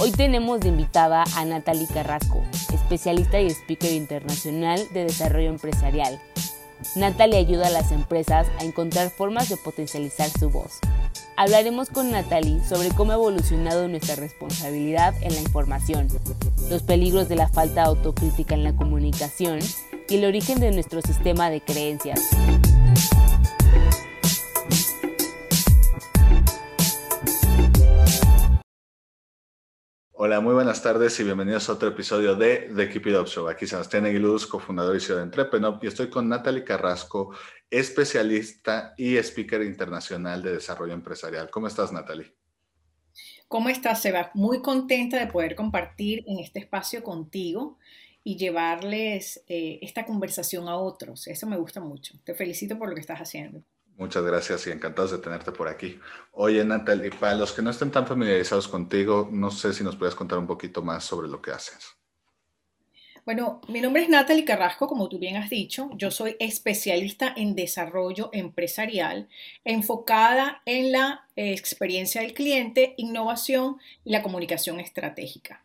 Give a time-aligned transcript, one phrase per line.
[0.00, 2.40] Hoy tenemos de invitada a Natalie Carrasco,
[2.72, 6.20] especialista y speaker internacional de desarrollo empresarial.
[6.94, 10.78] Natalie ayuda a las empresas a encontrar formas de potencializar su voz
[11.40, 16.08] Hablaremos con Natalie sobre cómo ha evolucionado nuestra responsabilidad en la información,
[16.68, 19.60] los peligros de la falta de autocrítica en la comunicación
[20.08, 22.28] y el origen de nuestro sistema de creencias.
[30.20, 33.46] Hola, muy buenas tardes y bienvenidos a otro episodio de The Keep It Up Show.
[33.46, 37.32] Aquí Sebastián Aguiluz, cofundador y CEO de Entrepreneur, y estoy con Natalie Carrasco,
[37.70, 41.50] especialista y speaker internacional de desarrollo empresarial.
[41.50, 42.34] ¿Cómo estás, Natalie?
[43.46, 44.32] ¿Cómo estás, Seba?
[44.34, 47.78] Muy contenta de poder compartir en este espacio contigo
[48.24, 51.28] y llevarles eh, esta conversación a otros.
[51.28, 52.14] Eso me gusta mucho.
[52.24, 53.62] Te felicito por lo que estás haciendo.
[53.98, 55.98] Muchas gracias y encantados de tenerte por aquí.
[56.30, 60.14] Oye, Natalie, para los que no estén tan familiarizados contigo, no sé si nos puedes
[60.14, 61.96] contar un poquito más sobre lo que haces.
[63.24, 65.90] Bueno, mi nombre es Natalie Carrasco, como tú bien has dicho.
[65.96, 69.28] Yo soy especialista en desarrollo empresarial,
[69.64, 75.64] enfocada en la experiencia del cliente, innovación y la comunicación estratégica.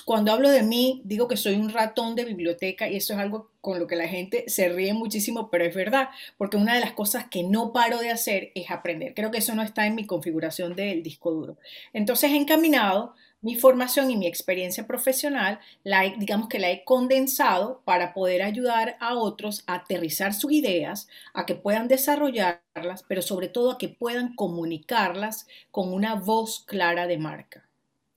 [0.00, 3.50] Cuando hablo de mí, digo que soy un ratón de biblioteca y eso es algo
[3.60, 6.08] con lo que la gente se ríe muchísimo, pero es verdad,
[6.38, 9.12] porque una de las cosas que no paro de hacer es aprender.
[9.14, 11.58] Creo que eso no está en mi configuración del disco duro.
[11.92, 18.14] Entonces, encaminado, mi formación y mi experiencia profesional, la digamos que la he condensado para
[18.14, 23.72] poder ayudar a otros a aterrizar sus ideas, a que puedan desarrollarlas, pero sobre todo
[23.72, 27.68] a que puedan comunicarlas con una voz clara de marca.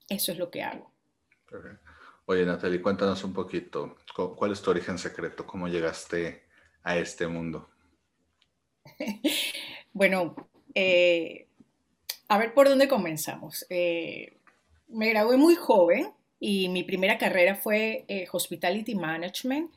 [0.07, 0.94] Eso es lo que hago.
[2.25, 3.97] Oye, Natalie, cuéntanos un poquito,
[4.35, 5.45] ¿cuál es tu origen secreto?
[5.45, 6.43] ¿Cómo llegaste
[6.83, 7.69] a este mundo?
[9.93, 10.35] bueno,
[10.73, 11.47] eh,
[12.27, 13.65] a ver por dónde comenzamos.
[13.69, 14.37] Eh,
[14.87, 19.71] me gradué muy joven y mi primera carrera fue eh, Hospitality Management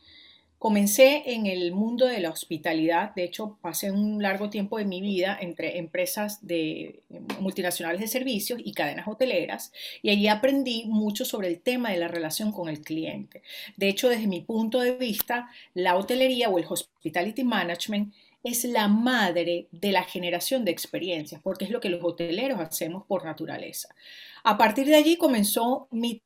[0.58, 5.00] Comencé en el mundo de la hospitalidad, de hecho pasé un largo tiempo de mi
[5.00, 11.24] vida entre empresas de eh, multinacionales de servicios y cadenas hoteleras y allí aprendí mucho
[11.24, 13.42] sobre el tema de la relación con el cliente.
[13.76, 18.88] De hecho, desde mi punto de vista, la hotelería o el hospitality management es la
[18.88, 23.94] madre de la generación de experiencias, porque es lo que los hoteleros hacemos por naturaleza.
[24.42, 26.22] A partir de allí comenzó mi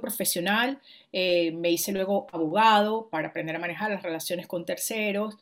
[0.00, 0.80] profesional,
[1.12, 5.36] eh, me hice luego abogado para aprender a manejar las relaciones con terceros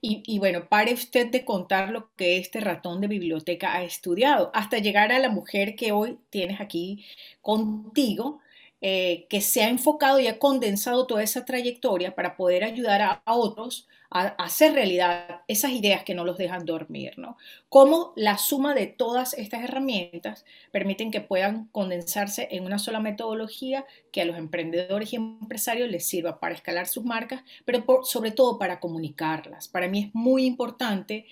[0.00, 4.78] y, bueno, pare usted de contar lo que este ratón de biblioteca ha estudiado, hasta
[4.78, 7.06] llegar a la mujer que hoy tienes aquí
[7.40, 8.40] contigo,
[8.82, 13.34] eh, que se ha enfocado y ha condensado toda esa trayectoria para poder ayudar a
[13.34, 17.36] otros hacer realidad esas ideas que no los dejan dormir, ¿no?
[17.68, 23.84] Cómo la suma de todas estas herramientas permiten que puedan condensarse en una sola metodología
[24.12, 28.56] que a los emprendedores y empresarios les sirva para escalar sus marcas, pero sobre todo
[28.56, 29.66] para comunicarlas.
[29.66, 31.26] Para mí es muy importante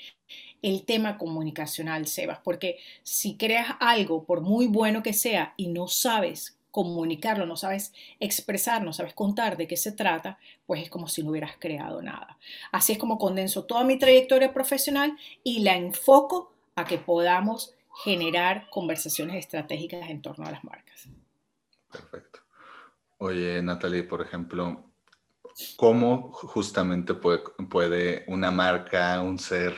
[0.60, 5.87] el tema comunicacional, Sebas, porque si creas algo, por muy bueno que sea, y no
[5.87, 11.06] sabes comunicarlo, no sabes expresar, no sabes contar de qué se trata, pues es como
[11.06, 12.38] si no hubieras creado nada.
[12.72, 18.69] Así es como condenso toda mi trayectoria profesional y la enfoco a que podamos generar
[18.70, 21.08] conversaciones estratégicas en torno a las marcas.
[21.91, 22.41] Perfecto.
[23.19, 24.82] Oye, Natalie, por ejemplo,
[25.76, 29.76] ¿cómo justamente puede, puede una marca, un ser,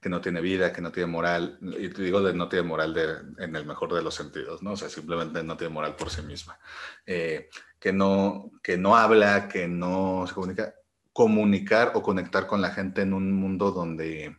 [0.00, 2.94] que no tiene vida, que no tiene moral, y te digo de no tiene moral
[2.94, 4.72] de, en el mejor de los sentidos, ¿no?
[4.72, 6.58] O sea, simplemente no tiene moral por sí misma,
[7.04, 10.74] eh, que, no, que no habla, que no se comunica,
[11.12, 14.38] comunicar o conectar con la gente en un mundo donde,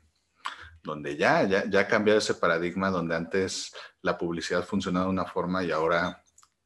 [0.81, 3.71] donde ya, ya, ya ha cambiado ese paradigma, donde antes
[4.01, 6.23] la publicidad funcionaba de una forma y ahora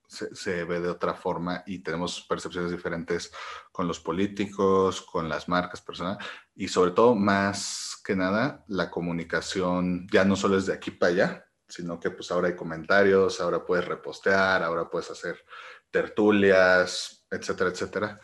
[0.07, 3.33] se, se, ve de otra forma y tenemos percepciones diferentes
[3.74, 6.25] con los políticos, con las marcas personales
[6.56, 11.12] y sobre todo más que nada la comunicación ya no solo es de aquí para
[11.12, 15.44] allá, sino que pues ahora hay comentarios, ahora puedes repostear, ahora puedes hacer
[15.90, 18.19] tertulias, etcétera, etcétera.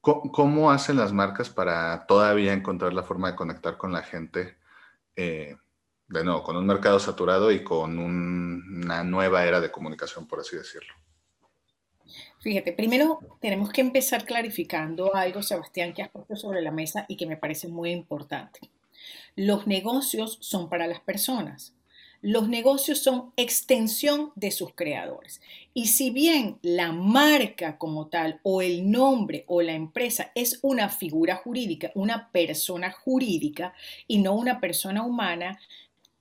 [0.00, 4.56] ¿Cómo, hacen las marcas para todavía encontrar la forma de conectar con la gente?
[5.14, 5.56] Eh,
[6.08, 10.56] de nuevo, con un mercado saturado y con una nueva era de comunicación, por así
[10.56, 10.94] decirlo.
[12.40, 17.16] Fíjate, primero tenemos que empezar clarificando algo, Sebastián, que has puesto sobre la mesa y
[17.16, 18.60] que me parece muy importante.
[19.34, 21.74] Los negocios son para las personas.
[22.20, 25.40] Los negocios son extensión de sus creadores.
[25.72, 30.88] Y si bien la marca como tal o el nombre o la empresa es una
[30.88, 33.72] figura jurídica, una persona jurídica
[34.08, 35.60] y no una persona humana,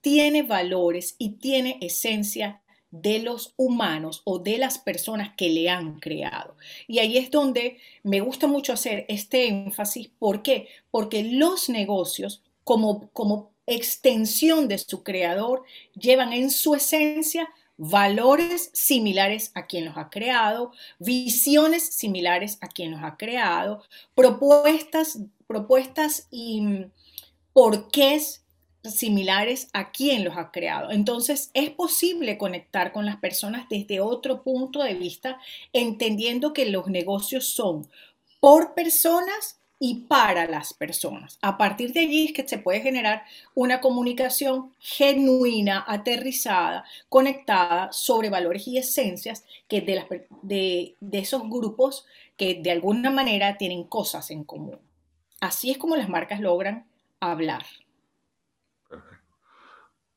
[0.02, 2.62] tiene valores y tiene esencia
[2.92, 6.56] de los humanos o de las personas que le han creado.
[6.88, 10.10] Y ahí es donde me gusta mucho hacer este énfasis.
[10.20, 10.68] ¿Por qué?
[10.92, 15.64] Porque los negocios, como, como extensión de su creador,
[15.94, 22.92] llevan en su esencia valores similares a quien los ha creado, visiones similares a quien
[22.92, 23.84] los ha creado,
[24.16, 26.88] propuestas, propuestas y
[27.54, 28.44] porqués
[28.92, 30.92] similares a quien los ha creado.
[30.92, 35.40] Entonces es posible conectar con las personas desde otro punto de vista,
[35.74, 37.88] entendiendo que los negocios son
[38.40, 41.38] por personas y para las personas.
[41.42, 43.24] A partir de allí es que se puede generar
[43.54, 52.06] una comunicación genuina, aterrizada, conectada sobre valores y esencias que de, esos grupos
[52.38, 54.80] que de alguna manera tienen cosas en común.
[55.40, 56.88] Así es como las marcas logran
[57.20, 57.64] hablar.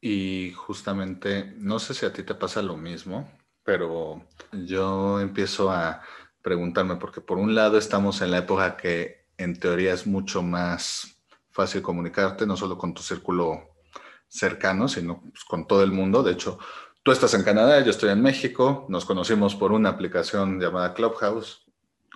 [0.00, 3.30] Y justamente, no sé si a ti te pasa lo mismo,
[3.62, 6.02] pero yo empiezo a
[6.42, 11.16] preguntarme, porque por un lado estamos en la época que en teoría es mucho más
[11.50, 13.70] fácil comunicarte, no solo con tu círculo
[14.28, 16.22] cercano, sino pues, con todo el mundo.
[16.22, 16.58] De hecho,
[17.02, 21.66] tú estás en Canadá, yo estoy en México, nos conocimos por una aplicación llamada Clubhouse.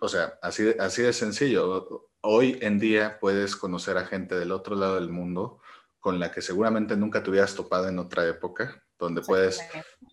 [0.00, 2.10] O sea, así, así de sencillo.
[2.22, 5.60] Hoy en día puedes conocer a gente del otro lado del mundo
[6.04, 9.58] con la que seguramente nunca te hubieras topado en otra época, donde puedes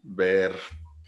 [0.02, 0.56] ver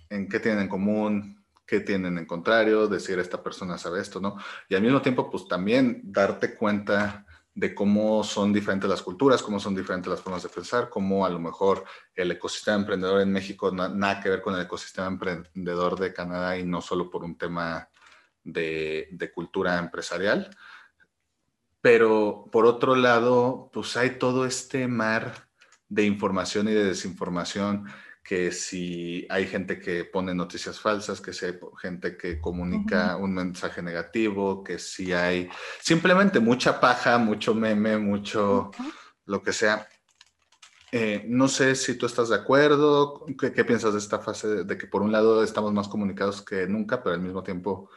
[0.10, 4.36] en qué tienen en común, qué tienen en contrario, decir esta persona sabe esto, ¿no?
[4.68, 7.26] Y al mismo tiempo, pues también darte cuenta
[7.56, 11.30] de cómo son diferentes las culturas, cómo son diferentes las formas de pensar, cómo a
[11.30, 16.12] lo mejor el ecosistema emprendedor en México nada que ver con el ecosistema emprendedor de
[16.12, 17.88] Canadá y no solo por un tema
[18.44, 20.54] de, de cultura empresarial.
[21.84, 25.50] Pero por otro lado, pues hay todo este mar
[25.90, 27.88] de información y de desinformación
[28.24, 33.34] que si hay gente que pone noticias falsas, que si hay gente que comunica un
[33.34, 35.50] mensaje negativo, que si hay
[35.82, 38.72] simplemente mucha paja, mucho meme, mucho
[39.26, 39.86] lo que sea.
[40.90, 44.78] Eh, no sé si tú estás de acuerdo, ¿Qué, ¿qué, piensas de esta fase de
[44.78, 47.90] que por un lado estamos más comunicados que nunca, pero al mismo tiempo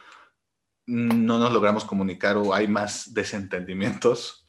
[0.87, 4.45] no nos logramos comunicar o hay más desentendimientos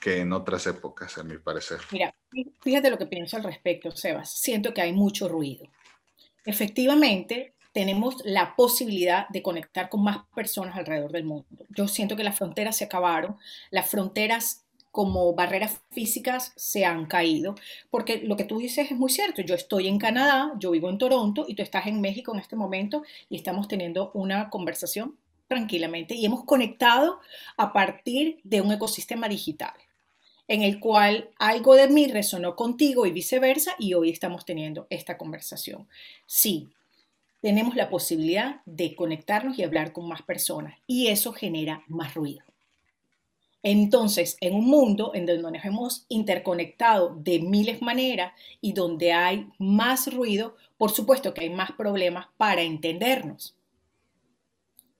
[0.00, 1.78] que en otras épocas, a mi parecer.
[1.90, 2.14] Mira,
[2.60, 4.30] fíjate lo que pienso al respecto, Sebas.
[4.30, 5.66] Siento que hay mucho ruido.
[6.44, 11.46] Efectivamente, tenemos la posibilidad de conectar con más personas alrededor del mundo.
[11.68, 13.36] Yo siento que las fronteras se acabaron,
[13.70, 17.54] las fronteras como barreras físicas se han caído,
[17.90, 19.42] porque lo que tú dices es muy cierto.
[19.42, 22.56] Yo estoy en Canadá, yo vivo en Toronto y tú estás en México en este
[22.56, 25.16] momento y estamos teniendo una conversación
[25.48, 27.20] tranquilamente y hemos conectado
[27.56, 29.72] a partir de un ecosistema digital
[30.46, 35.18] en el cual algo de mí resonó contigo y viceversa y hoy estamos teniendo esta
[35.18, 35.86] conversación.
[36.26, 36.68] Sí,
[37.42, 42.44] tenemos la posibilidad de conectarnos y hablar con más personas y eso genera más ruido.
[43.62, 49.48] Entonces, en un mundo en donde nos hemos interconectado de miles maneras y donde hay
[49.58, 53.57] más ruido, por supuesto que hay más problemas para entendernos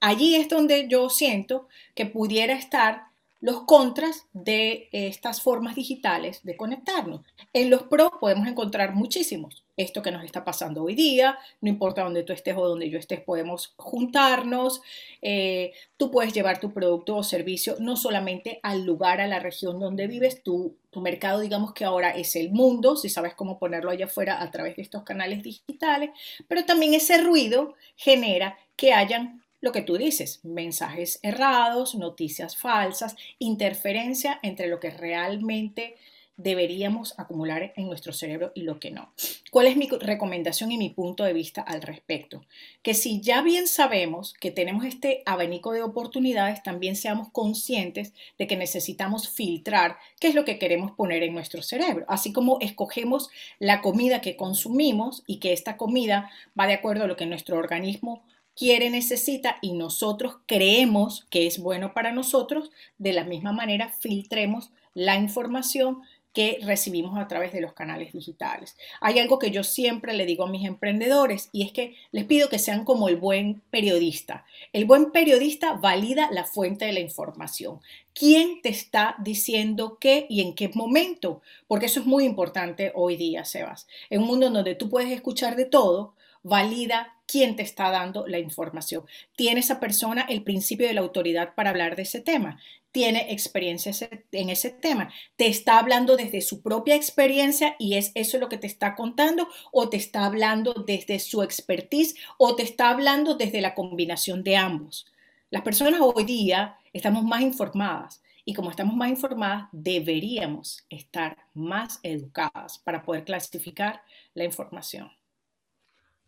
[0.01, 3.09] allí es donde yo siento que pudiera estar
[3.41, 7.21] los contras de estas formas digitales de conectarnos.
[7.53, 9.65] En los pros podemos encontrar muchísimos.
[9.77, 12.99] Esto que nos está pasando hoy día, no importa dónde tú estés o donde yo
[12.99, 14.83] estés, podemos juntarnos.
[15.23, 19.79] Eh, tú puedes llevar tu producto o servicio no solamente al lugar, a la región
[19.79, 23.93] donde vives, tu, tu mercado digamos que ahora es el mundo, si sabes cómo ponerlo
[23.93, 26.11] allá afuera a través de estos canales digitales,
[26.49, 33.17] pero también ese ruido genera que hayan lo que tú dices, mensajes errados, noticias falsas,
[33.39, 35.97] interferencia entre lo que realmente
[36.39, 39.13] deberíamos acumular en nuestro cerebro y lo que no.
[39.51, 42.45] ¿Cuál es mi recomendación y mi punto de vista al respecto?
[42.81, 48.47] Que si ya bien sabemos que tenemos este abanico de oportunidades, también seamos conscientes de
[48.47, 53.31] que necesitamos filtrar qué es lo que queremos poner en nuestro cerebro, así como escogemos
[53.59, 57.59] la comida que consumimos y que esta comida va de acuerdo a lo que nuestro
[57.59, 58.23] organismo
[58.59, 64.73] quiere, necesita y nosotros creemos que es bueno para nosotros, de la misma manera filtremos
[64.95, 66.03] la información
[66.35, 68.77] que recibimos a través de los canales digitales.
[69.01, 72.49] Hay algo que yo siempre le digo a mis emprendedores y es que les pido
[72.49, 74.45] que sean como el buen periodista.
[74.73, 77.81] El buen periodista valida la fuente de la información.
[78.13, 81.43] ¿Quién te está diciendo qué y en qué momento?
[81.67, 83.87] Porque eso es muy importante hoy día, Sebas.
[84.11, 86.15] En un mundo donde tú puedes escuchar de todo,
[86.49, 89.05] valida quién te está dando la información.
[89.37, 92.59] ¿Tiene esa persona el principio de la autoridad para hablar de ese tema?
[92.91, 93.93] ¿Tiene experiencia
[94.33, 95.13] en ese tema?
[95.37, 99.47] ¿Te está hablando desde su propia experiencia y es eso lo que te está contando?
[99.73, 102.17] ¿O te está hablando desde su expertise?
[102.39, 105.07] ¿O te está hablando desde la combinación de ambos?
[105.51, 112.01] Las personas hoy día estamos más informadas y como estamos más informadas, deberíamos estar más
[112.03, 114.03] educadas para poder clasificar
[114.33, 115.11] la información.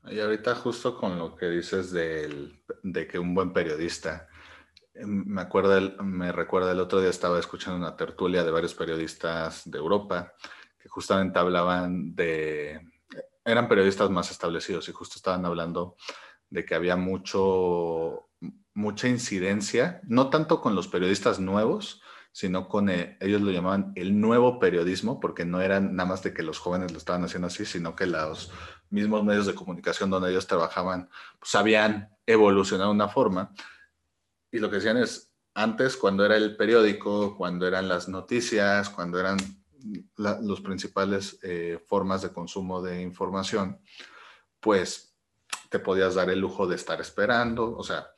[0.05, 4.29] Y ahorita justo con lo que dices de que un buen periodista,
[4.95, 5.47] em, me,
[6.03, 10.35] me recuerda el otro día estaba escuchando una tertulia de varios periodistas de Europa
[10.79, 12.81] que justamente hablaban de,
[13.45, 15.97] eran periodistas más establecidos y justo estaban hablando
[16.49, 18.29] de que había mucho,
[18.75, 24.21] mucha incidencia, no tanto con los periodistas nuevos, sino con, eh, ellos lo llamaban el
[24.21, 27.65] nuevo periodismo, porque no eran nada más de que los jóvenes lo estaban haciendo así,
[27.65, 28.51] sino que los
[28.91, 31.09] mismos medios de comunicación donde ellos trabajaban,
[31.39, 33.53] pues habían evolucionado una forma.
[34.51, 39.19] Y lo que decían es, antes cuando era el periódico, cuando eran las noticias, cuando
[39.19, 39.39] eran
[40.17, 43.81] los principales eh, formas de consumo de información,
[44.61, 45.17] pues
[45.71, 48.09] te podías dar el lujo de estar esperando, o sea,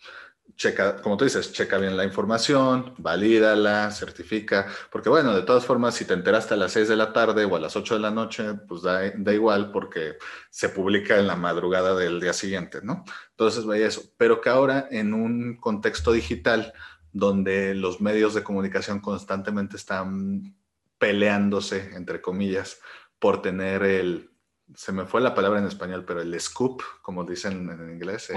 [0.56, 5.94] checa, como tú dices, checa bien la información, valídala, certifica, porque bueno, de todas formas,
[5.94, 8.10] si te enteraste a las 6 de la tarde o a las 8 de la
[8.10, 10.16] noche, pues da, da igual porque
[10.50, 13.04] se publica en la madrugada del día siguiente, ¿no?
[13.30, 16.72] Entonces, vaya eso, pero que ahora en un contexto digital
[17.12, 20.56] donde los medios de comunicación constantemente están
[20.98, 22.80] peleándose, entre comillas,
[23.18, 24.31] por tener el
[24.74, 28.32] se me fue la palabra en español, pero el scoop, como dicen en inglés,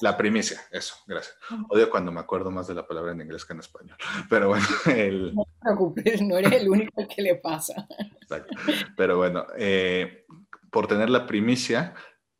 [0.00, 1.36] la primicia, eso, gracias.
[1.68, 3.96] Odio cuando me acuerdo más de la palabra en inglés que en español,
[4.28, 5.34] pero bueno, el...
[5.34, 7.86] No te preocupes, no eres el único que le pasa.
[8.20, 8.54] Exacto.
[8.96, 10.26] Pero bueno, eh,
[10.70, 11.94] por tener la primicia,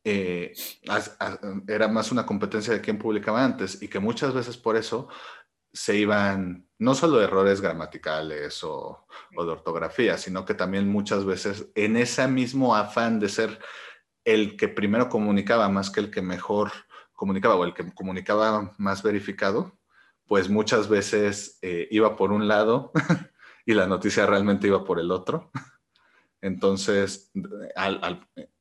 [0.06, 0.52] eh,
[1.66, 5.08] era más una competencia de quién publicaba antes y que muchas veces por eso
[5.74, 11.96] se iban no solo errores gramaticales o, de ortografía, sino que también muchas veces en
[11.96, 13.58] ese mismo afán de ser
[14.24, 16.70] el que primero comunicaba más que el que mejor
[17.12, 19.76] comunicaba o el que comunicaba más verificado,
[20.26, 22.92] pues muchas veces eh, iba por un lado
[23.66, 25.50] y la noticia realmente iba por el otro.
[26.40, 27.32] Entonces,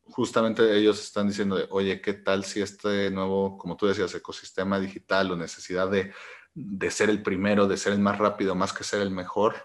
[0.05, 5.31] justamente ellos están diciendo, oye, ¿qué tal si este nuevo, como tú decías, ecosistema digital
[5.31, 6.13] o necesidad de
[6.53, 9.55] de ser el primero, de ser el más rápido, más que ser el mejor,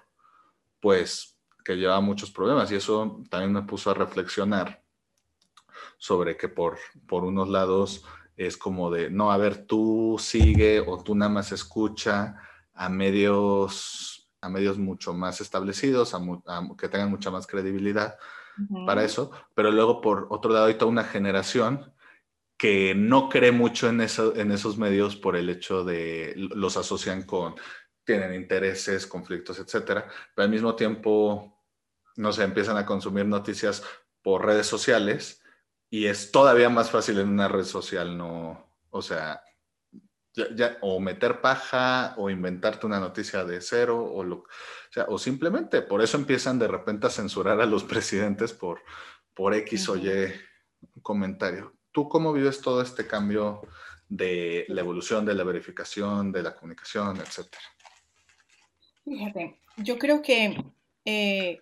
[0.80, 2.70] pues que lleva muchos problemas.
[2.72, 4.82] Y eso también me puso a reflexionar
[5.98, 8.04] sobre que por, por unos lados
[8.36, 12.36] es como de, no, a ver, tú sigue o tú nada más escucha
[12.72, 16.20] a medios, a medios mucho más establecidos, a,
[16.78, 18.16] que tengan mucha más credibilidad
[18.86, 21.92] para eso, pero luego por otro lado hay toda una generación
[22.58, 27.22] que no cree mucho en, eso, en esos medios por el hecho de los asocian
[27.22, 27.54] con,
[28.04, 31.62] tienen intereses, conflictos, etcétera, pero al mismo tiempo,
[32.16, 33.84] no sé, empiezan a consumir noticias
[34.22, 35.40] por redes sociales
[35.88, 39.40] y es todavía más fácil en una red social, no, o sea,
[40.54, 44.46] ya, o meter paja o inventarte una noticia de cero o, lo, o,
[44.90, 48.80] sea, o simplemente por eso empiezan de repente a censurar a los presidentes por,
[49.32, 50.32] por X o Y
[51.02, 51.77] comentario.
[51.92, 53.62] ¿Tú cómo vives todo este cambio
[54.08, 57.62] de la evolución, de la verificación, de la comunicación, etcétera?
[59.04, 60.64] Fíjate, yo creo que
[61.04, 61.60] eh,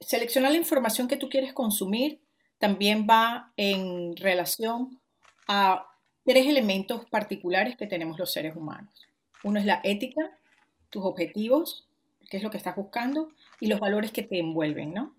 [0.00, 2.20] seleccionar la información que tú quieres consumir
[2.58, 5.00] también va en relación
[5.46, 5.86] a
[6.24, 9.08] tres elementos particulares que tenemos los seres humanos.
[9.44, 10.38] Uno es la ética,
[10.90, 11.88] tus objetivos,
[12.28, 15.14] qué es lo que estás buscando, y los valores que te envuelven, ¿no?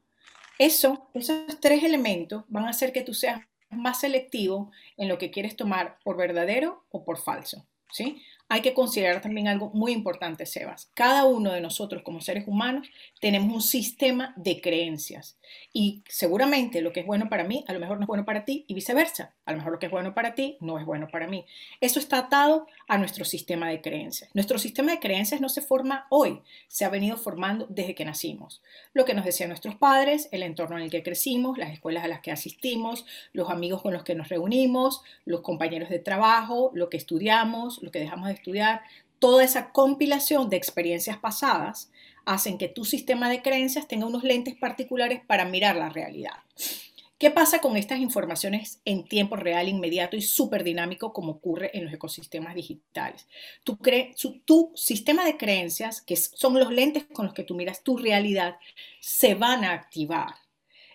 [0.57, 5.31] Eso, esos tres elementos van a hacer que tú seas más selectivo en lo que
[5.31, 7.65] quieres tomar por verdadero o por falso.
[7.91, 8.21] ¿sí?
[8.49, 10.89] Hay que considerar también algo muy importante, Sebas.
[10.95, 12.89] Cada uno de nosotros como seres humanos
[13.21, 15.37] tenemos un sistema de creencias
[15.71, 18.45] y seguramente lo que es bueno para mí a lo mejor no es bueno para
[18.45, 19.35] ti y viceversa.
[19.45, 21.45] A lo mejor lo que es bueno para ti no es bueno para mí.
[21.79, 24.31] Eso está atado a nuestro sistema de creencias.
[24.33, 28.63] Nuestro sistema de creencias no se forma hoy, se ha venido formando desde que nacimos.
[28.93, 32.07] Lo que nos decían nuestros padres, el entorno en el que crecimos, las escuelas a
[32.07, 36.89] las que asistimos, los amigos con los que nos reunimos, los compañeros de trabajo, lo
[36.89, 38.81] que estudiamos, lo que dejamos de estudiar,
[39.19, 41.91] toda esa compilación de experiencias pasadas
[42.25, 46.33] hacen que tu sistema de creencias tenga unos lentes particulares para mirar la realidad.
[47.19, 51.83] ¿Qué pasa con estas informaciones en tiempo real, inmediato y súper dinámico como ocurre en
[51.83, 53.27] los ecosistemas digitales?
[53.65, 53.77] Tu,
[54.45, 58.55] tu, sistema de creencias, que son los lentes con los que tú miras tu realidad,
[59.01, 60.35] se van a activar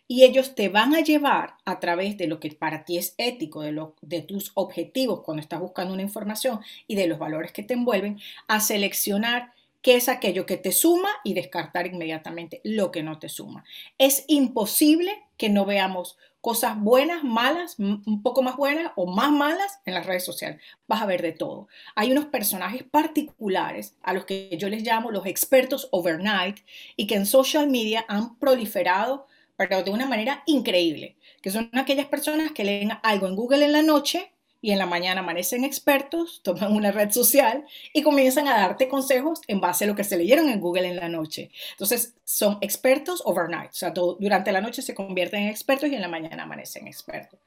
[0.06, 3.62] y ellos te van a llevar a través de lo que para ti es ético,
[3.62, 7.62] de, lo, de tus objetivos cuando estás buscando una información y de los valores que
[7.62, 13.02] te envuelven, a seleccionar qué es aquello que te suma y descartar inmediatamente lo que
[13.02, 13.64] no te suma.
[13.98, 19.80] Es imposible que no veamos cosas buenas, malas, un poco más buenas o más malas
[19.86, 20.60] en las redes sociales.
[20.86, 21.68] Vas a ver de todo.
[21.94, 26.58] Hay unos personajes particulares a los que yo les llamo los expertos overnight
[26.96, 32.06] y que en social media han proliferado pero de una manera increíble, que son aquellas
[32.06, 36.40] personas que leen algo en Google en la noche y en la mañana amanecen expertos,
[36.44, 40.16] toman una red social y comienzan a darte consejos en base a lo que se
[40.16, 41.50] leyeron en Google en la noche.
[41.72, 46.00] Entonces, son expertos overnight, o sea, durante la noche se convierten en expertos y en
[46.00, 47.38] la mañana amanecen expertos.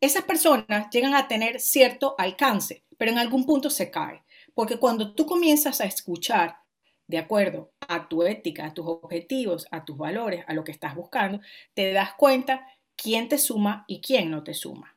[0.00, 4.22] Esas personas llegan a tener cierto alcance, pero en algún punto se cae,
[4.52, 6.58] porque cuando tú comienzas a escuchar
[7.06, 10.94] de acuerdo a tu ética, a tus objetivos, a tus valores, a lo que estás
[10.94, 11.40] buscando,
[11.74, 14.96] te das cuenta quién te suma y quién no te suma.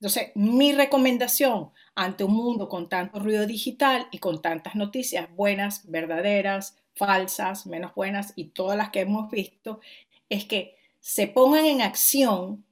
[0.00, 5.90] Entonces, mi recomendación ante un mundo con tanto ruido digital y con tantas noticias buenas,
[5.90, 9.80] verdaderas, falsas, menos buenas y todas las que hemos visto,
[10.28, 12.64] es que se pongan en acción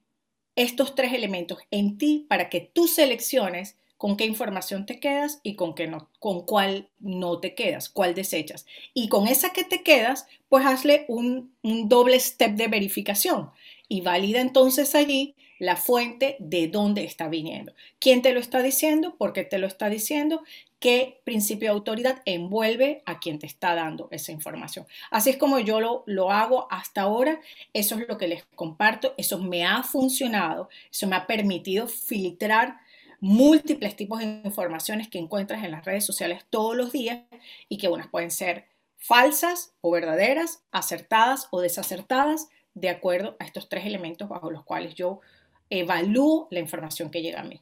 [0.55, 5.55] estos tres elementos en ti para que tú selecciones con qué información te quedas y
[5.55, 8.65] con qué no, con cuál no te quedas, cuál desechas.
[8.93, 13.51] Y con esa que te quedas, pues hazle un, doble step de verificación
[13.89, 17.73] y valida entonces allí la fuente de dónde está viniendo.
[17.99, 19.15] ¿Quién te lo está diciendo?
[19.15, 20.43] ¿Por qué te lo está diciendo?
[20.79, 24.85] ¿Qué principio de autoridad envuelve a quien te está dando esa información?
[25.09, 27.41] Así es como yo lo hago hasta ahora.
[27.73, 29.15] Eso es lo que les comparto.
[29.17, 30.69] Eso me ha funcionado.
[30.91, 32.77] Eso me ha permitido filtrar
[33.19, 37.23] múltiples tipos de informaciones que encuentras en las redes sociales todos los días
[37.69, 43.69] y que unas pueden ser falsas o verdaderas, acertadas o desacertadas, de acuerdo a estos
[43.69, 45.21] tres elementos bajo los cuales yo
[45.69, 47.61] evalúo la información que llega a mí.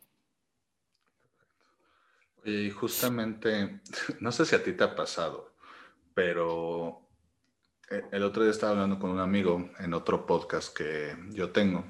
[2.44, 3.82] Y justamente,
[4.20, 5.54] no sé si a ti te ha pasado,
[6.14, 7.02] pero
[7.90, 11.86] eh, el otro día estaba hablando con un amigo en otro podcast que yo tengo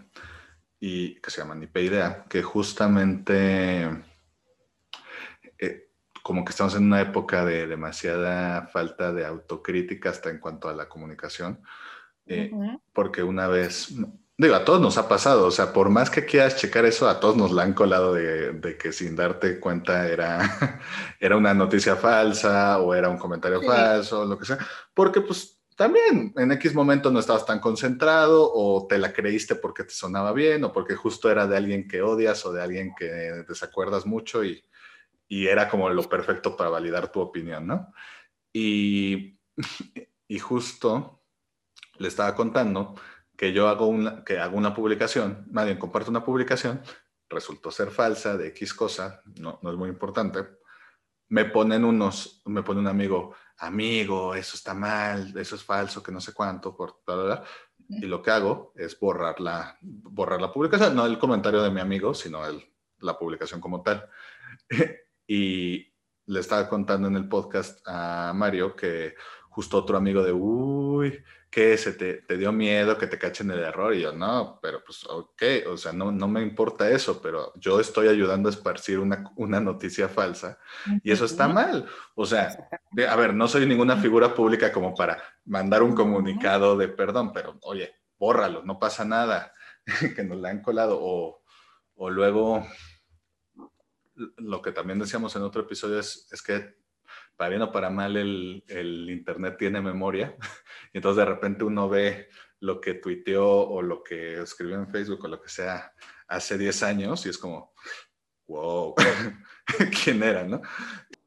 [0.79, 3.89] y que se llama Nipe Idea, que justamente
[5.57, 5.89] eh,
[6.21, 10.73] como que estamos en una época de demasiada falta de autocrítica hasta en cuanto a
[10.73, 11.61] la comunicación,
[12.25, 12.51] eh,
[12.93, 13.93] porque una vez,
[14.37, 17.19] digo, a todos nos ha pasado, o sea, por más que quieras checar eso, a
[17.19, 20.39] todos nos la han colado de, de que sin darte cuenta era,
[21.19, 24.57] era una noticia falsa o era un comentario falso, lo que sea,
[24.93, 29.83] porque pues también en X momento no estabas tan concentrado o te la creíste porque
[29.83, 33.05] te sonaba bien o porque justo era de alguien que odias o de alguien que
[33.47, 34.63] desacuerdas mucho y,
[35.27, 37.93] y era como lo perfecto para validar tu opinión, ¿no?
[38.53, 39.37] Y,
[40.27, 41.21] y justo
[41.97, 42.95] le estaba contando
[43.35, 46.81] que yo hago una, que hago una publicación, más bien comparto una publicación,
[47.29, 50.45] resultó ser falsa de X cosa, no, no es muy importante,
[51.29, 56.11] me ponen unos, me pone un amigo, amigo, eso está mal, eso es falso, que
[56.11, 57.01] no sé cuánto, por,
[57.87, 61.81] y lo que hago es borrar la, borrar la publicación, no el comentario de mi
[61.81, 62.63] amigo, sino el,
[62.99, 64.09] la publicación como tal.
[65.27, 65.93] y
[66.27, 69.15] le estaba contando en el podcast a Mario que
[69.55, 71.77] justo otro amigo de, uy, ¿qué?
[71.77, 73.95] ¿Se te, te, dio miedo que te cachen el error?
[73.95, 77.79] Y yo, no, pero pues, ok, o sea, no, no me importa eso, pero yo
[77.79, 80.59] estoy ayudando a esparcir una, una noticia falsa
[81.01, 81.85] y eso está mal.
[82.15, 82.67] O sea,
[83.09, 87.57] a ver, no soy ninguna figura pública como para mandar un comunicado de perdón, pero
[87.61, 89.53] oye, bórralo, no pasa nada,
[90.17, 90.99] que nos la han colado.
[91.01, 91.41] O,
[91.95, 92.67] o luego,
[94.35, 96.75] lo que también decíamos en otro episodio es, es que
[97.35, 100.35] para bien o para mal el, el, Internet tiene memoria.
[100.93, 102.29] Y entonces de repente uno ve
[102.61, 105.91] lo que tuiteó o lo que escribió en Facebook o lo que sea
[106.27, 107.73] hace 10 años y es como,
[108.47, 108.95] wow,
[110.03, 110.61] ¿quién era, no?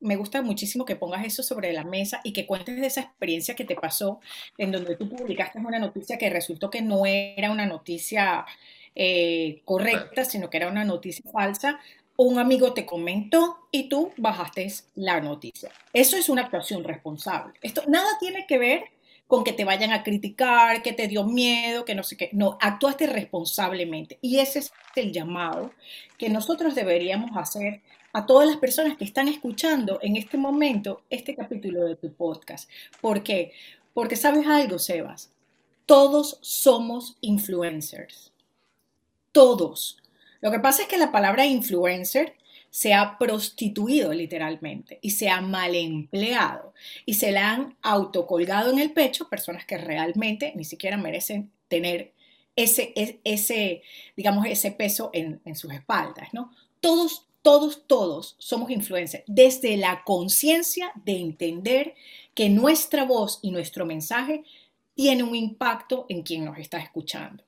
[0.00, 3.56] me gusta muchísimo que pongas eso sobre la mesa y que cuentes de esa experiencia
[3.56, 4.20] que te pasó
[4.56, 8.46] en donde tú publicaste una noticia que resultó que no era una noticia
[8.94, 11.80] eh, correcta, sino que era una noticia falsa.
[12.20, 15.70] Un amigo te comentó y tú bajaste la noticia.
[15.92, 17.54] Eso es una actuación responsable.
[17.62, 18.82] Esto nada tiene que ver
[19.28, 22.30] con que te vayan a criticar, que te dio miedo, que no sé qué.
[22.32, 24.18] No, actuaste responsablemente.
[24.20, 25.70] Y ese es el llamado
[26.18, 31.36] que nosotros deberíamos hacer a todas las personas que están escuchando en este momento este
[31.36, 32.68] capítulo de tu podcast.
[33.00, 33.52] ¿Por qué?
[33.94, 35.30] Porque sabes algo, Sebas.
[35.86, 38.32] Todos somos influencers.
[39.30, 39.98] Todos.
[40.40, 42.34] Lo que pasa es que la palabra influencer
[42.70, 46.74] se ha prostituido literalmente y se ha mal empleado
[47.06, 52.12] y se la han autocolgado en el pecho personas que realmente ni siquiera merecen tener
[52.56, 53.82] ese,
[54.16, 56.50] digamos, ese peso en, en sus espaldas, ¿no?
[56.80, 61.94] Todos, todos, todos somos influencers desde la conciencia de entender
[62.34, 64.44] que nuestra voz y nuestro mensaje
[64.94, 67.44] tiene un impacto en quien nos está escuchando.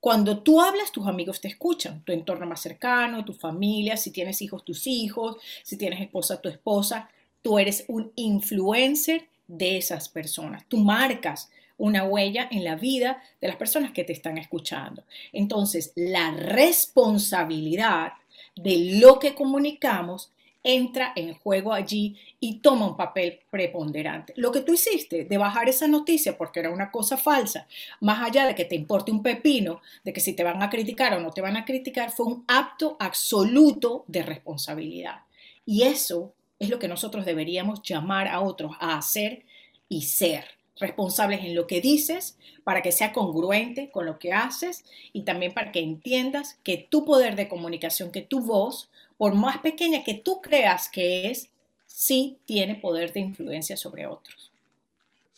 [0.00, 4.40] Cuando tú hablas, tus amigos te escuchan, tu entorno más cercano, tu familia, si tienes
[4.40, 7.10] hijos, tus hijos, si tienes esposa, tu esposa,
[7.42, 10.64] tú eres un influencer de esas personas.
[10.68, 15.04] Tú marcas una huella en la vida de las personas que te están escuchando.
[15.32, 18.12] Entonces, la responsabilidad
[18.56, 20.30] de lo que comunicamos
[20.62, 24.34] entra en juego allí y toma un papel preponderante.
[24.36, 27.66] Lo que tú hiciste de bajar esa noticia porque era una cosa falsa,
[28.00, 31.14] más allá de que te importe un pepino, de que si te van a criticar
[31.14, 35.22] o no te van a criticar, fue un acto absoluto de responsabilidad.
[35.64, 39.44] Y eso es lo que nosotros deberíamos llamar a otros a hacer
[39.88, 40.44] y ser
[40.78, 45.52] responsables en lo que dices para que sea congruente con lo que haces y también
[45.52, 48.89] para que entiendas que tu poder de comunicación, que tu voz
[49.20, 51.50] por más pequeña que tú creas que es,
[51.84, 54.50] sí tiene poder de influencia sobre otros.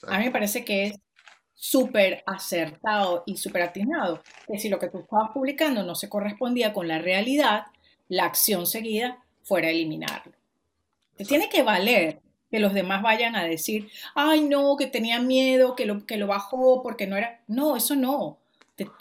[0.06, 1.00] A mí me parece que es
[1.52, 6.72] súper acertado y súper atinado, que si lo que tú estabas publicando no se correspondía
[6.72, 7.64] con la realidad,
[8.06, 10.32] la acción seguida fuera eliminarlo.
[11.16, 12.20] Te tiene que valer
[12.52, 16.28] que los demás vayan a decir, ay no, que tenía miedo, que lo, que lo
[16.28, 17.40] bajó porque no era...
[17.48, 18.38] No, eso no.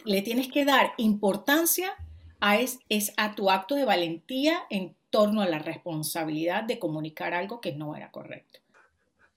[0.06, 1.96] le tienes que dar importancia
[2.41, 7.73] es, a tu acto de valentía en torno a la responsabilidad de comunicar algo que
[7.73, 8.60] no era correcto.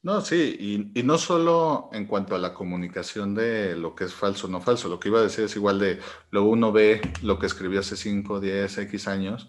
[0.03, 4.13] No, sí, y, y, no solo en cuanto a la comunicación de lo que es
[4.13, 5.99] falso o no falso, lo que iba a decir es igual de,
[6.31, 9.49] luego uno ve lo que escribió hace 5, 10, X años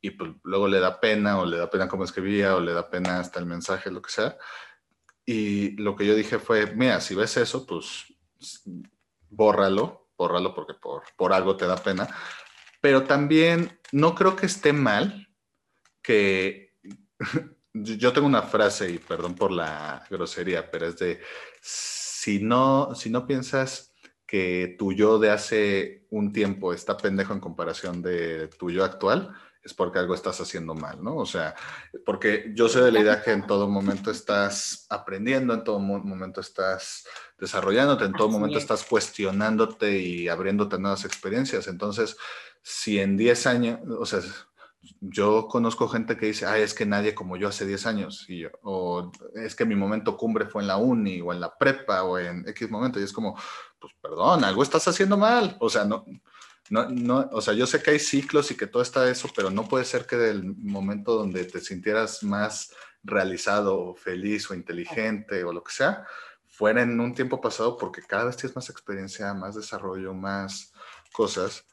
[0.00, 2.88] y pues luego le da pena o le da pena cómo escribía o le da
[2.88, 4.36] pena hasta el mensaje, lo que sea.
[5.26, 8.06] Y lo que yo dije fue, mira, si ves eso, pues
[9.28, 12.08] bórralo, bórralo porque por, por algo te da pena,
[12.80, 15.28] pero también no creo que esté mal
[16.02, 16.74] que
[17.72, 21.20] yo tengo una frase y perdón por la grosería, pero es de
[21.60, 23.92] si no si no piensas
[24.26, 29.34] que tu yo de hace un tiempo está pendejo en comparación de tu yo actual,
[29.62, 31.16] es porque algo estás haciendo mal, ¿no?
[31.16, 31.54] O sea,
[32.06, 36.40] porque yo sé de la idea que en todo momento estás aprendiendo, en todo momento
[36.40, 37.06] estás
[37.38, 41.66] desarrollándote, en todo momento estás cuestionándote y abriéndote nuevas experiencias.
[41.66, 42.16] Entonces,
[42.62, 44.20] si en 10 años, o sea,
[45.00, 48.26] yo conozco gente que dice, ay, es que nadie como yo hace 10 años,
[48.62, 52.18] o es que mi momento cumbre fue en la uni, o en la prepa, o
[52.18, 53.38] en X momento, y es como,
[53.78, 56.04] pues perdón, algo estás haciendo mal, o sea, no,
[56.70, 59.50] no, no, o sea, yo sé que hay ciclos y que todo está eso, pero
[59.50, 65.44] no puede ser que del momento donde te sintieras más realizado, o feliz, o inteligente,
[65.44, 66.06] o lo que sea,
[66.46, 70.72] fuera en un tiempo pasado, porque cada vez tienes más experiencia, más desarrollo, más
[71.12, 71.64] cosas,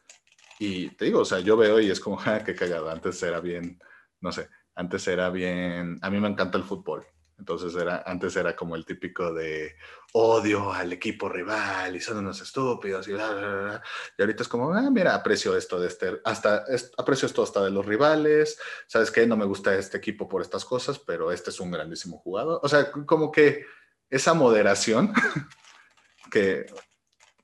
[0.59, 2.89] y te digo, o sea, yo veo y es como, ja, qué cagado.
[2.89, 3.79] Antes era bien,
[4.21, 7.05] no sé, antes era bien, a mí me encanta el fútbol.
[7.39, 9.75] Entonces era, antes era como el típico de
[10.13, 13.83] odio al equipo rival y son unos estúpidos y bla, bla, bla.
[14.17, 16.65] Y ahorita es como, ah, mira, aprecio esto de este, hasta,
[16.97, 18.59] aprecio esto hasta de los rivales.
[18.87, 19.27] ¿Sabes qué?
[19.27, 22.59] No me gusta este equipo por estas cosas, pero este es un grandísimo jugador.
[22.63, 23.65] O sea, como que
[24.09, 25.13] esa moderación
[26.31, 26.65] que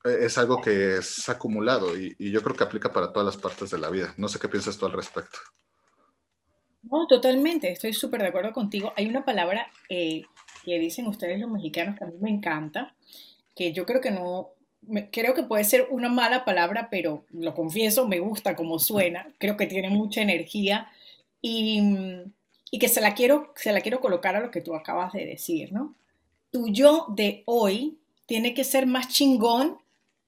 [0.04, 3.78] es algo que es acumulado y, yo creo que aplica para todas las partes de
[3.78, 4.14] la vida.
[4.16, 5.38] No sé qué piensas tú al respecto.
[6.82, 8.92] No, totalmente, estoy súper de acuerdo contigo.
[8.96, 10.22] Hay una palabra eh,
[10.64, 12.94] que dicen ustedes los mexicanos que a mí me encanta,
[13.56, 14.50] que yo creo que no,
[15.10, 19.56] creo que puede ser una mala palabra, pero lo confieso, me gusta como suena, creo
[19.56, 20.90] que tiene mucha energía
[21.40, 21.80] y,
[22.70, 25.24] y que se la, quiero, se la quiero colocar a lo que tú acabas de
[25.24, 25.94] decir, ¿no?
[26.50, 29.78] Tu yo de hoy tiene que ser más chingón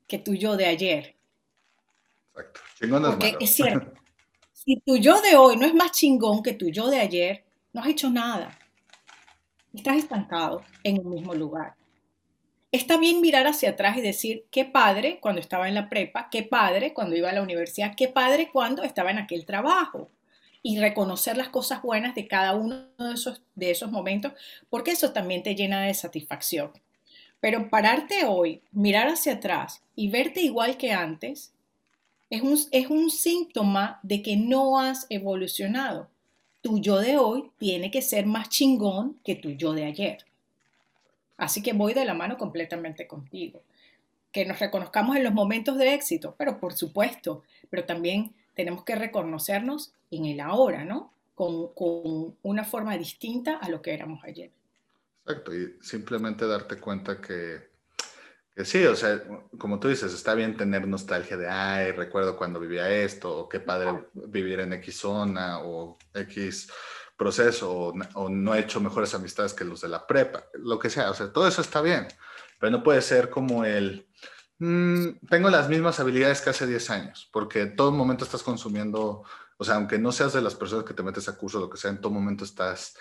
[0.07, 1.17] que tu yo de ayer.
[2.31, 2.61] Exacto.
[2.79, 3.93] Chingón es Porque es cierto.
[4.53, 7.83] Si tu yo de hoy no es más chingón que tu yo de ayer, no
[7.83, 8.59] has hecho nada.
[9.73, 11.77] Estás estancado en un mismo lugar.
[12.73, 16.43] Está bien mirar hacia atrás y decir, qué padre cuando estaba en la prepa, qué
[16.43, 20.11] padre cuando iba a la universidad, qué padre cuando estaba en aquel trabajo.
[20.63, 24.33] Y reconocer las cosas buenas de cada uno de esos, de esos momentos,
[24.69, 26.73] porque eso también te llena de satisfacción.
[27.41, 31.53] Pero pararte hoy, mirar hacia atrás y verte igual que antes,
[32.31, 36.09] es un, es un síntoma de que no has evolucionado.
[36.61, 40.25] Tu yo de hoy tiene que ser más chingón que tu yo de ayer.
[41.37, 43.61] Así que voy de la mano completamente contigo.
[44.33, 48.97] Que nos reconozcamos en los momentos de éxito, pero por supuesto, pero también tenemos que
[48.97, 51.13] reconocernos en el ahora, ¿no?
[51.35, 54.51] Con, con una forma distinta a lo que éramos ayer.
[55.27, 57.73] Exacto, y simplemente darte cuenta que,
[58.55, 59.21] que, sí, o sea,
[59.59, 63.59] como tú dices, está bien tener nostalgia de, ay, recuerdo cuando vivía esto, o qué
[63.59, 66.71] padre vivir en X zona, o X
[67.17, 70.91] proceso, o, o, no he hecho mejores amistades que los de la prepa, lo que
[70.91, 72.07] sea, o sea, todo eso está bien,
[72.61, 74.07] pero no puede ser como el,
[74.59, 79.25] mmm, tengo las mismas habilidades que hace 10 años, porque en todo momento estás consumiendo,
[79.57, 81.79] o sea, aunque no seas de las personas que te metes a curso, lo que
[81.79, 82.95] sea, en todo momento estás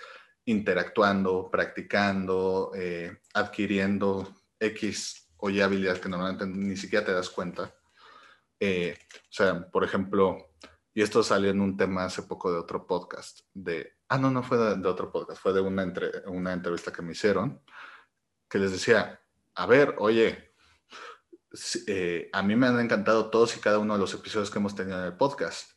[0.46, 7.74] interactuando, practicando, eh, adquiriendo X o Y habilidades que normalmente ni siquiera te das cuenta.
[8.58, 10.54] Eh, o sea, por ejemplo,
[10.94, 14.42] y esto salió en un tema hace poco de otro podcast, de, ah, no, no
[14.42, 17.60] fue de, de otro podcast, fue de una, entre, una entrevista que me hicieron,
[18.48, 19.20] que les decía,
[19.54, 20.52] a ver, oye,
[21.86, 24.74] eh, a mí me han encantado todos y cada uno de los episodios que hemos
[24.74, 25.72] tenido en el podcast.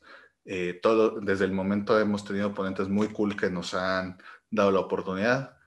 [0.45, 4.17] Eh, todo, desde el momento hemos tenido ponentes muy cool que nos han
[4.49, 5.57] dado la oportunidad.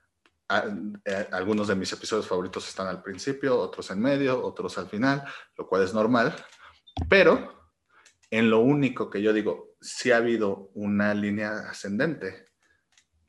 [1.05, 5.25] Eh, algunos de mis episodios favoritos están al principio, otros en medio, otros al final,
[5.57, 6.35] lo cual es normal.
[7.09, 7.73] Pero
[8.31, 12.47] en lo único que yo digo, si ha habido una línea ascendente,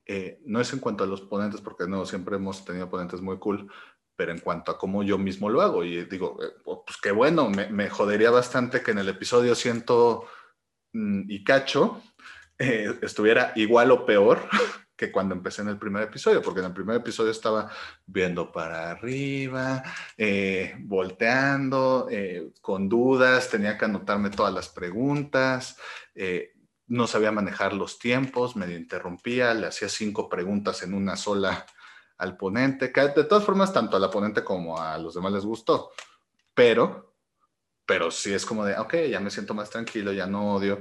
[0.05, 3.39] eh, no es en cuanto a los ponentes, porque no, siempre hemos tenido ponentes muy
[3.39, 3.71] cool,
[4.15, 5.83] pero en cuanto a cómo yo mismo lo hago.
[5.83, 10.25] Y digo, eh, pues qué bueno, me, me, jodería bastante que en el episodio siento
[10.91, 12.01] mm, y cacho
[12.59, 14.47] eh, estuviera igual o peor
[14.95, 17.69] que cuando empecé en el primer episodio, porque en el primer episodio estaba
[18.05, 19.83] viendo para arriba,
[20.17, 25.77] eh, volteando, eh, con dudas, tenía que anotarme todas las preguntas,
[26.13, 26.53] eh,
[26.87, 31.65] no sabía manejar los tiempos, me interrumpía, le hacía cinco preguntas en una sola
[32.17, 35.91] al ponente, que de todas formas tanto al ponente como a los demás les gustó,
[36.53, 37.15] pero,
[37.85, 40.79] pero sí es como de, ok, ya me siento más tranquilo, ya no odio,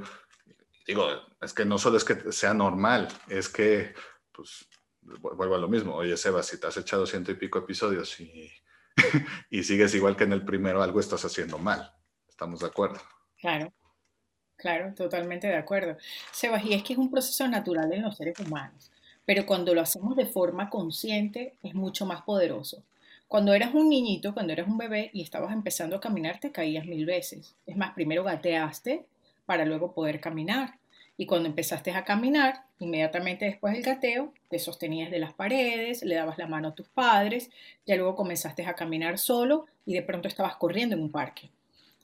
[0.86, 1.06] digo,
[1.40, 3.94] es que no solo es que sea normal, es que,
[4.32, 4.66] pues,
[5.02, 5.94] vuelvo a lo mismo.
[5.94, 8.50] Oye, Sebas, si te has echado ciento y pico episodios y,
[9.50, 11.92] y sigues igual que en el primero, algo estás haciendo mal.
[12.28, 13.00] ¿Estamos de acuerdo?
[13.38, 13.72] Claro,
[14.56, 15.96] claro, totalmente de acuerdo.
[16.30, 18.90] Sebas, y es que es un proceso natural en los seres humanos,
[19.24, 22.82] pero cuando lo hacemos de forma consciente es mucho más poderoso.
[23.28, 26.84] Cuando eras un niñito, cuando eras un bebé y estabas empezando a caminar, te caías
[26.84, 27.54] mil veces.
[27.64, 29.06] Es más, primero gateaste
[29.52, 30.78] para luego poder caminar.
[31.18, 36.14] Y cuando empezaste a caminar, inmediatamente después del gateo, te sostenías de las paredes, le
[36.14, 37.50] dabas la mano a tus padres,
[37.84, 41.50] ya luego comenzaste a caminar solo y de pronto estabas corriendo en un parque.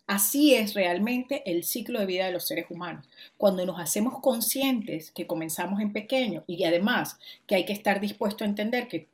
[0.06, 3.08] Así es realmente el ciclo de vida de los seres humanos.
[3.38, 8.44] Cuando nos hacemos conscientes que comenzamos en pequeño y además que hay que estar dispuesto
[8.44, 9.06] a entender que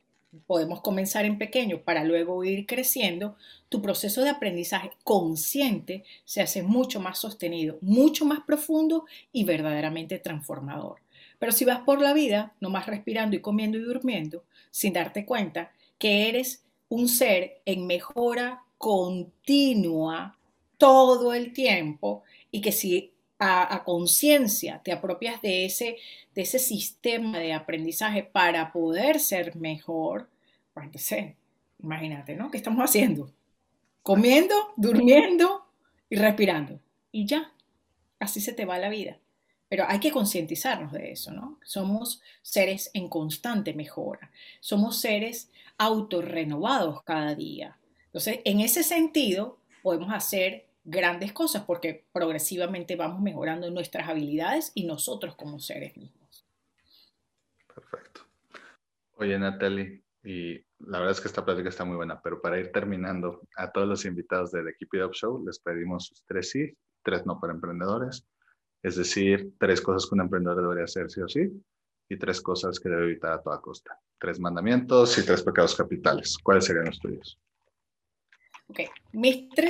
[0.47, 3.35] podemos comenzar en pequeño para luego ir creciendo,
[3.69, 10.19] tu proceso de aprendizaje consciente se hace mucho más sostenido, mucho más profundo y verdaderamente
[10.19, 11.01] transformador.
[11.39, 15.71] Pero si vas por la vida, nomás respirando y comiendo y durmiendo, sin darte cuenta
[15.97, 20.37] que eres un ser en mejora continua
[20.77, 25.97] todo el tiempo y que si a, conciencia te apropias de ese,
[26.33, 30.29] de ese sistema de aprendizaje para poder ser mejor,
[30.73, 31.35] pues entonces,
[31.81, 32.49] imagínate, ¿no?
[32.49, 33.31] ¿Qué estamos haciendo?
[34.01, 35.65] Comiendo, durmiendo
[36.09, 36.79] y respirando.
[37.11, 37.51] Y ya,
[38.19, 39.19] así se te va la vida.
[39.67, 41.59] Pero hay que concientizarnos de eso, ¿no?
[41.63, 44.31] Somos seres en constante mejora.
[44.59, 47.77] Somos seres autorrenovados cada día.
[48.05, 54.85] Entonces, en ese sentido, podemos hacer grandes cosas porque progresivamente vamos mejorando nuestras habilidades y
[54.85, 56.45] nosotros como seres mismos.
[57.73, 58.21] Perfecto.
[59.17, 62.71] Oye, Natalie, y la verdad es que esta plática está muy buena, pero para ir
[62.71, 67.25] terminando, a todos los invitados del It Up Show les pedimos sus tres sí, tres
[67.25, 68.25] no para emprendedores,
[68.83, 71.51] es decir, tres cosas que un emprendedor debería hacer sí o sí
[72.07, 73.99] y tres cosas que debe evitar a toda costa.
[74.19, 76.37] Tres mandamientos y tres pecados capitales.
[76.43, 77.39] ¿Cuáles serían los tuyos?
[78.67, 78.79] Ok,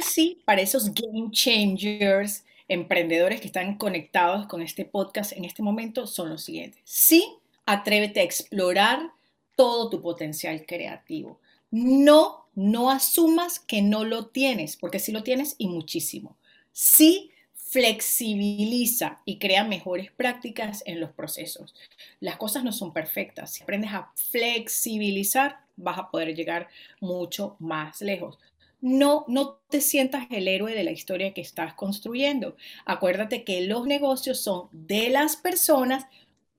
[0.01, 6.07] sí para esos game changers, emprendedores que están conectados con este podcast en este momento
[6.07, 6.81] son los siguientes.
[6.85, 9.11] Sí atrévete a explorar
[9.55, 11.39] todo tu potencial creativo.
[11.71, 16.37] No, no asumas que no lo tienes, porque sí lo tienes y muchísimo.
[16.71, 21.75] Sí flexibiliza y crea mejores prácticas en los procesos.
[22.21, 23.51] Las cosas no son perfectas.
[23.51, 26.69] Si aprendes a flexibilizar, vas a poder llegar
[27.01, 28.39] mucho más lejos.
[28.85, 32.55] No, no te sientas el héroe de la historia que estás construyendo.
[32.85, 36.05] Acuérdate que los negocios son de las personas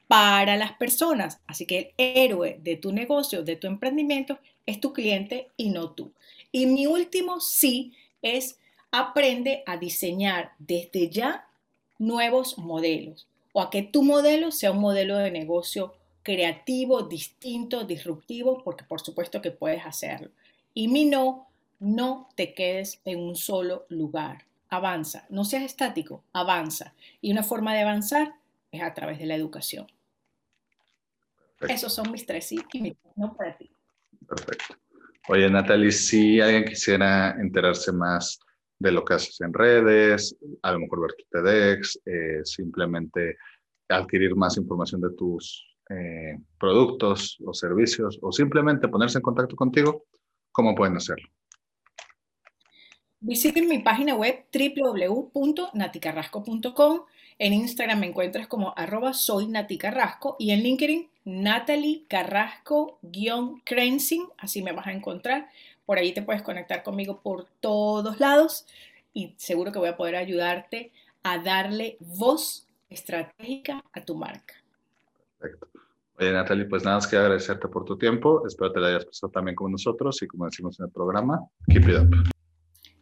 [0.09, 1.39] para las personas.
[1.47, 5.93] Así que el héroe de tu negocio, de tu emprendimiento, es tu cliente y no
[5.93, 6.11] tú.
[6.51, 8.59] Y mi último sí es
[8.91, 11.47] aprende a diseñar desde ya
[11.97, 18.65] nuevos modelos o a que tu modelo sea un modelo de negocio creativo, distinto, disruptivo,
[18.65, 20.31] porque por supuesto que puedes hacerlo.
[20.75, 21.46] Y mi no,
[21.79, 24.45] no te quedes en un solo lugar.
[24.69, 26.95] Avanza, no seas estático, avanza.
[27.21, 28.35] Y una forma de avanzar
[28.73, 29.87] es a través de la educación.
[31.61, 33.71] Esos son mis tres sí y mi no para ti.
[34.27, 34.77] Perfecto.
[35.29, 38.39] Oye, Natalie, si alguien quisiera enterarse más
[38.79, 43.37] de lo que haces en redes, a lo mejor ver tu TEDx, eh, simplemente
[43.89, 50.05] adquirir más información de tus eh, productos o servicios, o simplemente ponerse en contacto contigo,
[50.53, 51.29] ¿cómo pueden hacerlo?
[53.27, 57.01] Visiten mi página web www.naticarrasco.com.
[57.41, 59.81] En Instagram me encuentras como arroba soy Nati
[60.39, 65.49] y en LinkedIn Natalie Carrasco-Crensing, así me vas a encontrar.
[65.85, 68.65] Por ahí te puedes conectar conmigo por todos lados
[69.13, 70.93] y seguro que voy a poder ayudarte
[71.25, 74.55] a darle voz estratégica a tu marca.
[75.41, 75.67] Perfecto.
[76.21, 78.47] Oye, Natalie, pues nada más que agradecerte por tu tiempo.
[78.47, 81.89] Espero te la hayas pasado también con nosotros y como decimos en el programa, keep
[81.89, 82.36] it up.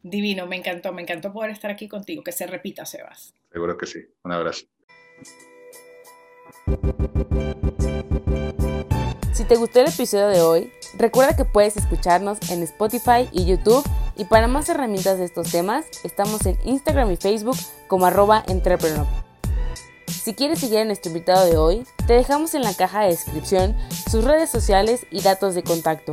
[0.05, 2.23] Divino, me encantó, me encantó poder estar aquí contigo.
[2.23, 3.33] Que se repita, Sebas.
[3.51, 4.01] Seguro que sí.
[4.23, 4.67] Un abrazo.
[9.33, 13.83] Si te gustó el episodio de hoy, recuerda que puedes escucharnos en Spotify y YouTube
[14.17, 17.57] y para más herramientas de estos temas, estamos en Instagram y Facebook
[17.88, 19.07] como arroba entrepreneur.
[20.07, 23.75] Si quieres seguir a nuestro invitado de hoy, te dejamos en la caja de descripción
[24.11, 26.12] sus redes sociales y datos de contacto.